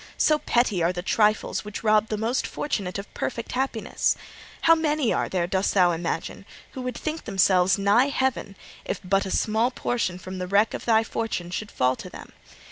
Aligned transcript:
So 0.17 0.39
petty 0.39 0.81
are 0.81 0.91
the 0.91 1.03
trifles 1.03 1.63
which 1.63 1.83
rob 1.83 2.07
the 2.07 2.17
most 2.17 2.47
fortunate 2.47 2.97
of 2.97 3.13
perfect 3.13 3.51
happiness! 3.51 4.15
How 4.61 4.73
many 4.73 5.13
are 5.13 5.29
there, 5.29 5.45
dost 5.45 5.75
thou 5.75 5.91
imagine, 5.91 6.43
who 6.71 6.81
would 6.81 6.97
think 6.97 7.25
themselves 7.25 7.77
nigh 7.77 8.07
heaven, 8.09 8.55
if 8.83 8.99
but 9.03 9.27
a 9.27 9.29
small 9.29 9.69
portion 9.69 10.17
from 10.17 10.39
the 10.39 10.47
wreck 10.47 10.73
of 10.73 10.85
thy 10.85 11.03
fortune 11.03 11.51
should 11.51 11.69
fall 11.69 11.95
to 11.97 12.09
them? 12.09 12.33